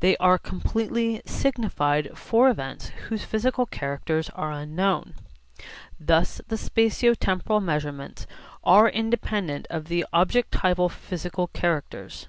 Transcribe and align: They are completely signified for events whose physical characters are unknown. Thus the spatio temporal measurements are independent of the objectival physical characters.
They 0.00 0.14
are 0.18 0.36
completely 0.36 1.22
signified 1.24 2.10
for 2.14 2.50
events 2.50 2.88
whose 3.08 3.24
physical 3.24 3.64
characters 3.64 4.28
are 4.34 4.52
unknown. 4.52 5.14
Thus 5.98 6.42
the 6.48 6.56
spatio 6.56 7.16
temporal 7.18 7.60
measurements 7.62 8.26
are 8.62 8.90
independent 8.90 9.66
of 9.70 9.86
the 9.86 10.04
objectival 10.12 10.90
physical 10.90 11.46
characters. 11.54 12.28